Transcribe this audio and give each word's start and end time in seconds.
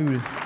Bühl. 0.00 0.39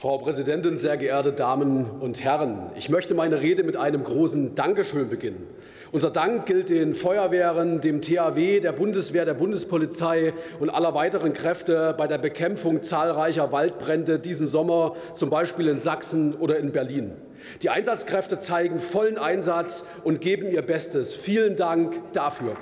Frau 0.00 0.16
Präsidentin, 0.16 0.78
sehr 0.78 0.96
geehrte 0.96 1.30
Damen 1.30 1.84
und 2.00 2.24
Herren! 2.24 2.70
Ich 2.74 2.88
möchte 2.88 3.12
meine 3.12 3.42
Rede 3.42 3.64
mit 3.64 3.76
einem 3.76 4.02
großen 4.02 4.54
Dankeschön 4.54 5.10
beginnen. 5.10 5.46
Unser 5.92 6.08
Dank 6.08 6.46
gilt 6.46 6.70
den 6.70 6.94
Feuerwehren, 6.94 7.82
dem 7.82 8.00
THW, 8.00 8.60
der 8.60 8.72
Bundeswehr, 8.72 9.26
der 9.26 9.34
Bundespolizei 9.34 10.32
und 10.58 10.70
aller 10.70 10.94
weiteren 10.94 11.34
Kräfte 11.34 11.94
bei 11.98 12.06
der 12.06 12.16
Bekämpfung 12.16 12.82
zahlreicher 12.82 13.52
Waldbrände 13.52 14.18
diesen 14.18 14.46
Sommer, 14.46 14.96
zum 15.12 15.28
Beispiel 15.28 15.68
in 15.68 15.78
Sachsen 15.78 16.34
oder 16.34 16.56
in 16.56 16.72
Berlin. 16.72 17.12
Die 17.60 17.68
Einsatzkräfte 17.68 18.38
zeigen 18.38 18.80
vollen 18.80 19.18
Einsatz 19.18 19.84
und 20.02 20.22
geben 20.22 20.50
ihr 20.50 20.62
Bestes. 20.62 21.14
Vielen 21.14 21.56
Dank 21.56 21.94
dafür. 22.14 22.56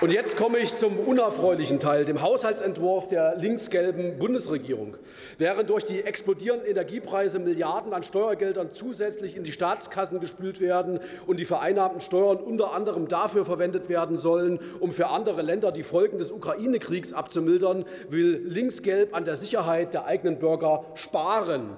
Und 0.00 0.12
jetzt 0.12 0.38
komme 0.38 0.56
ich 0.56 0.74
zum 0.74 0.98
unerfreulichen 0.98 1.78
Teil, 1.78 2.06
dem 2.06 2.22
Haushaltsentwurf 2.22 3.06
der 3.08 3.36
linksgelben 3.36 4.18
Bundesregierung. 4.18 4.96
Während 5.36 5.68
durch 5.68 5.84
die 5.84 6.02
explodierenden 6.02 6.66
Energiepreise 6.66 7.38
Milliarden 7.38 7.92
an 7.92 8.02
Steuergeldern 8.02 8.70
zusätzlich 8.70 9.36
in 9.36 9.44
die 9.44 9.52
Staatskassen 9.52 10.18
gespült 10.18 10.58
werden 10.62 11.00
und 11.26 11.38
die 11.38 11.44
vereinnahmten 11.44 12.00
Steuern 12.00 12.38
unter 12.38 12.72
anderem 12.72 13.08
dafür 13.08 13.44
verwendet 13.44 13.90
werden 13.90 14.16
sollen, 14.16 14.58
um 14.80 14.90
für 14.90 15.08
andere 15.08 15.42
Länder 15.42 15.70
die 15.70 15.82
Folgen 15.82 16.16
des 16.16 16.30
Ukraine-Kriegs 16.30 17.12
abzumildern, 17.12 17.84
will 18.08 18.40
linksgelb 18.46 19.14
an 19.14 19.26
der 19.26 19.36
Sicherheit 19.36 19.92
der 19.92 20.06
eigenen 20.06 20.38
Bürger 20.38 20.86
sparen. 20.94 21.76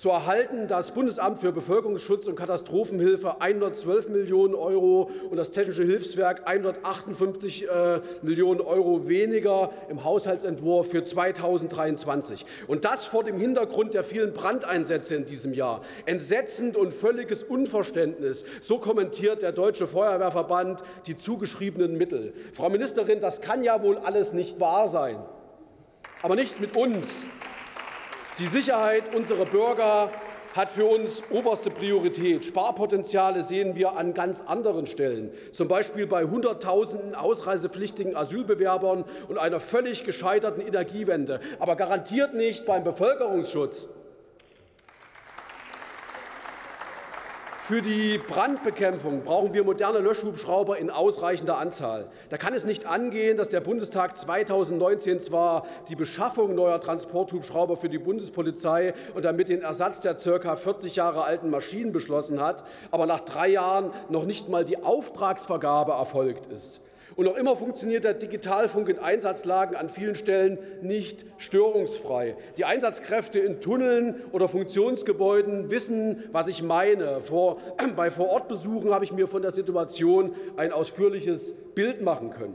So 0.00 0.08
erhalten 0.08 0.66
das 0.66 0.92
Bundesamt 0.92 1.40
für 1.40 1.52
Bevölkerungsschutz 1.52 2.26
und 2.26 2.34
Katastrophenhilfe 2.34 3.42
112 3.42 4.08
Millionen 4.08 4.54
Euro 4.54 5.10
und 5.28 5.36
das 5.36 5.50
Technische 5.50 5.84
Hilfswerk 5.84 6.48
158 6.48 7.68
äh, 7.68 8.00
Millionen 8.22 8.62
Euro 8.62 9.08
weniger 9.08 9.72
im 9.90 10.02
Haushaltsentwurf 10.02 10.90
für 10.90 11.02
2023. 11.02 12.46
Und 12.66 12.86
das 12.86 13.04
vor 13.04 13.24
dem 13.24 13.36
Hintergrund 13.36 13.92
der 13.92 14.02
vielen 14.02 14.32
Brandeinsätze 14.32 15.16
in 15.16 15.26
diesem 15.26 15.52
Jahr. 15.52 15.82
Entsetzend 16.06 16.78
und 16.78 16.94
völliges 16.94 17.44
Unverständnis. 17.44 18.44
So 18.62 18.78
kommentiert 18.78 19.42
der 19.42 19.52
Deutsche 19.52 19.86
Feuerwehrverband 19.86 20.82
die 21.04 21.16
zugeschriebenen 21.16 21.98
Mittel. 21.98 22.32
Frau 22.54 22.70
Ministerin, 22.70 23.20
das 23.20 23.42
kann 23.42 23.62
ja 23.62 23.82
wohl 23.82 23.98
alles 23.98 24.32
nicht 24.32 24.58
wahr 24.60 24.88
sein. 24.88 25.18
Aber 26.22 26.36
nicht 26.36 26.58
mit 26.58 26.74
uns. 26.74 27.26
Die 28.40 28.46
Sicherheit 28.46 29.14
unserer 29.14 29.44
Bürger 29.44 30.10
hat 30.54 30.72
für 30.72 30.86
uns 30.86 31.22
oberste 31.28 31.70
Priorität. 31.70 32.42
Sparpotenziale 32.42 33.42
sehen 33.42 33.76
wir 33.76 33.98
an 33.98 34.14
ganz 34.14 34.40
anderen 34.40 34.86
Stellen, 34.86 35.30
zum 35.52 35.68
Beispiel 35.68 36.06
bei 36.06 36.24
Hunderttausenden 36.24 37.14
ausreisepflichtigen 37.14 38.16
Asylbewerbern 38.16 39.04
und 39.28 39.36
einer 39.36 39.60
völlig 39.60 40.04
gescheiterten 40.04 40.66
Energiewende, 40.66 41.40
aber 41.58 41.76
garantiert 41.76 42.32
nicht 42.32 42.64
beim 42.64 42.82
Bevölkerungsschutz. 42.82 43.88
Für 47.70 47.82
die 47.82 48.18
Brandbekämpfung 48.18 49.22
brauchen 49.22 49.54
wir 49.54 49.62
moderne 49.62 50.00
Löschhubschrauber 50.00 50.78
in 50.78 50.90
ausreichender 50.90 51.58
Anzahl. 51.58 52.08
Da 52.28 52.36
kann 52.36 52.52
es 52.52 52.64
nicht 52.64 52.84
angehen, 52.84 53.36
dass 53.36 53.48
der 53.48 53.60
Bundestag 53.60 54.18
2019 54.18 55.20
zwar 55.20 55.64
die 55.88 55.94
Beschaffung 55.94 56.56
neuer 56.56 56.80
Transporthubschrauber 56.80 57.76
für 57.76 57.88
die 57.88 58.00
Bundespolizei 58.00 58.92
und 59.14 59.24
damit 59.24 59.50
den 59.50 59.62
Ersatz 59.62 60.00
der 60.00 60.16
ca. 60.16 60.56
40 60.56 60.96
Jahre 60.96 61.22
alten 61.22 61.48
Maschinen 61.48 61.92
beschlossen 61.92 62.40
hat, 62.42 62.64
aber 62.90 63.06
nach 63.06 63.20
drei 63.20 63.46
Jahren 63.46 63.92
noch 64.08 64.24
nicht 64.24 64.48
mal 64.48 64.64
die 64.64 64.82
Auftragsvergabe 64.82 65.92
erfolgt 65.92 66.46
ist. 66.46 66.80
Und 67.16 67.24
noch 67.24 67.36
immer 67.36 67.56
funktioniert 67.56 68.04
der 68.04 68.14
Digitalfunk 68.14 68.88
in 68.88 68.98
Einsatzlagen 68.98 69.76
an 69.76 69.88
vielen 69.88 70.14
Stellen 70.14 70.58
nicht 70.82 71.26
störungsfrei. 71.38 72.36
Die 72.56 72.64
Einsatzkräfte 72.64 73.38
in 73.38 73.60
Tunneln 73.60 74.22
oder 74.32 74.48
Funktionsgebäuden 74.48 75.70
wissen, 75.70 76.24
was 76.32 76.48
ich 76.48 76.62
meine. 76.62 77.20
Vor, 77.20 77.58
bei 77.96 78.10
Vorortbesuchen 78.10 78.94
habe 78.94 79.04
ich 79.04 79.12
mir 79.12 79.26
von 79.26 79.42
der 79.42 79.52
Situation 79.52 80.34
ein 80.56 80.72
ausführliches 80.72 81.54
Bild 81.74 82.02
machen 82.02 82.30
können. 82.30 82.54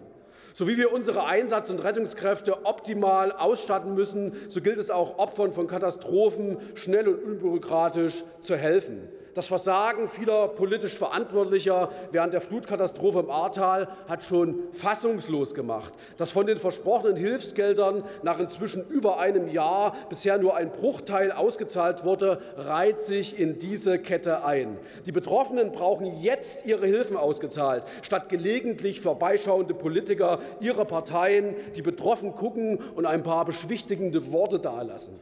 So 0.54 0.70
wie 0.70 0.78
wir 0.78 0.94
unsere 0.94 1.26
Einsatz- 1.26 1.70
und 1.70 1.84
Rettungskräfte 1.84 2.66
optimal 2.66 3.34
ausstatten 3.34 3.94
müssen, 3.94 4.32
so 4.48 4.62
gilt 4.62 4.78
es 4.78 4.90
auch 4.90 5.18
Opfern 5.18 5.52
von 5.52 5.68
Katastrophen 5.68 6.60
schnell 6.76 7.10
und 7.10 7.22
unbürokratisch 7.22 8.24
zu 8.40 8.56
helfen. 8.56 9.10
Das 9.36 9.48
Versagen 9.48 10.08
vieler 10.08 10.48
politisch 10.48 10.98
Verantwortlicher 10.98 11.90
während 12.12 12.34
der 12.34 12.40
Flutkatastrophe 12.40 13.20
im 13.20 13.30
Ahrtal 13.30 13.90
hat 14.08 14.24
schon 14.24 14.60
fassungslos 14.72 15.54
gemacht. 15.54 15.94
Dass 16.16 16.32
von 16.32 16.48
den 16.48 16.58
versprochenen 16.58 17.18
Hilfsgeldern 17.18 18.06
nach 18.24 18.40
inzwischen 18.40 18.88
über 18.88 19.20
einem 19.20 19.50
Jahr 19.50 19.94
bisher 20.08 20.38
nur 20.38 20.56
ein 20.56 20.72
Bruchteil 20.72 21.34
ausgezahlt 21.34 22.06
wurde, 22.06 22.40
reiht 22.56 23.02
sich 23.02 23.38
in 23.38 23.60
diese 23.60 24.00
Kette 24.00 24.46
ein. 24.46 24.78
Die 25.06 25.12
Betroffenen 25.12 25.74
brauchen 25.74 26.18
jetzt 26.22 26.66
ihre 26.66 26.88
Hilfen 26.88 27.18
ausgezahlt, 27.18 27.84
statt 28.04 28.30
gelegentlich 28.30 29.02
vorbeischauende 29.02 29.74
Politiker 29.74 30.40
ihrer 30.62 30.86
Parteien, 30.86 31.56
die 31.76 31.82
betroffen 31.82 32.36
gucken 32.36 32.78
und 32.96 33.06
ein 33.06 33.24
paar 33.24 33.44
beschwichtigende 33.44 34.32
Worte 34.32 34.60
dalassen. 34.60 35.20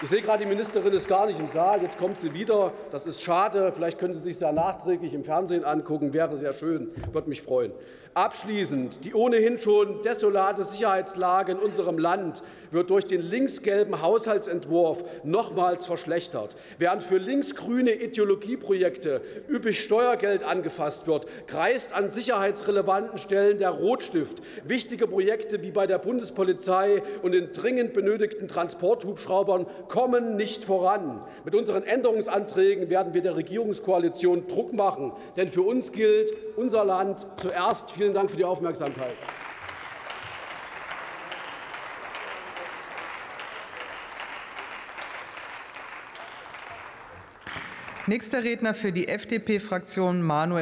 Ich 0.00 0.10
sehe 0.10 0.22
gerade, 0.22 0.44
die 0.44 0.48
Ministerin 0.48 0.92
ist 0.92 1.08
gar 1.08 1.26
nicht 1.26 1.40
im 1.40 1.48
Saal. 1.48 1.82
Jetzt 1.82 1.98
kommt 1.98 2.18
sie 2.18 2.32
wieder. 2.32 2.72
Das 2.92 3.04
ist 3.04 3.20
schade. 3.20 3.72
Vielleicht 3.72 3.98
können 3.98 4.14
Sie 4.14 4.20
sich 4.20 4.38
ja 4.38 4.52
nachträglich 4.52 5.12
im 5.12 5.24
Fernsehen 5.24 5.64
angucken. 5.64 6.12
Wäre 6.12 6.36
sehr 6.36 6.52
schön. 6.52 6.92
Würde 7.12 7.28
mich 7.28 7.42
freuen. 7.42 7.72
Abschließend. 8.14 9.04
Die 9.04 9.14
ohnehin 9.14 9.60
schon 9.60 10.02
desolate 10.02 10.64
Sicherheitslage 10.64 11.52
in 11.52 11.58
unserem 11.58 11.98
Land 11.98 12.42
wird 12.70 12.90
durch 12.90 13.06
den 13.06 13.22
linksgelben 13.22 14.02
Haushaltsentwurf 14.02 15.04
nochmals 15.24 15.86
verschlechtert. 15.86 16.56
Während 16.78 17.02
für 17.02 17.18
linksgrüne 17.18 17.92
Ideologieprojekte 17.92 19.20
üppig 19.48 19.80
Steuergeld 19.80 20.42
angefasst 20.42 21.06
wird, 21.06 21.26
kreist 21.46 21.92
an 21.92 22.08
sicherheitsrelevanten 22.08 23.18
Stellen 23.18 23.58
der 23.58 23.70
Rotstift. 23.70 24.42
Wichtige 24.64 25.06
Projekte 25.06 25.62
wie 25.62 25.70
bei 25.70 25.86
der 25.86 25.98
Bundespolizei 25.98 27.02
und 27.22 27.32
den 27.32 27.52
dringend 27.52 27.92
benötigten 27.92 28.48
Transporthubschraubern 28.48 29.66
kommen 29.88 30.36
nicht 30.36 30.64
voran. 30.64 31.20
Mit 31.44 31.54
unseren 31.54 31.82
Änderungsanträgen 31.82 32.90
werden 32.90 33.14
wir 33.14 33.22
der 33.22 33.36
Regierungskoalition 33.36 34.46
Druck 34.46 34.72
machen. 34.72 35.12
Denn 35.36 35.48
für 35.48 35.62
uns 35.62 35.92
gilt 35.92 36.32
unser 36.56 36.84
Land 36.84 37.26
zuerst. 37.36 37.90
Vielen 37.90 38.14
Dank 38.14 38.30
für 38.30 38.36
die 38.36 38.44
Aufmerksamkeit. 38.44 39.16
Nächster 48.08 48.42
Redner 48.42 48.72
für 48.72 48.90
die 48.90 49.06
FDP-Fraktion 49.06 50.22
Manuel 50.22 50.56